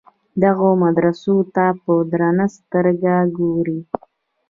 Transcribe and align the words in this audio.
دغو 0.43 0.69
مدرسو 0.83 1.35
ته 1.55 1.65
په 1.83 1.91
درنه 2.11 2.45
سترګه 2.57 3.15
ګوري. 3.37 3.79